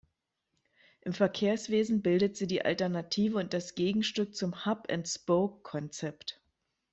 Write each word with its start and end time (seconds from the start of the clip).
Im 1.01 1.13
Verkehrswesen 1.13 2.01
bildet 2.01 2.35
sie 2.35 2.47
die 2.47 2.65
Alternative 2.65 3.37
und 3.37 3.53
das 3.53 3.75
Gegenstück 3.75 4.35
zum 4.35 4.65
Hub-and-Spoke-Konzept. 4.65 6.41